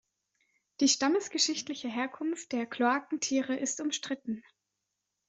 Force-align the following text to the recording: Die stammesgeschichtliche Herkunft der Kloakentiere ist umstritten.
Die 0.79 0.87
stammesgeschichtliche 0.87 1.87
Herkunft 1.87 2.53
der 2.53 2.65
Kloakentiere 2.65 3.55
ist 3.55 3.79
umstritten. 3.81 4.43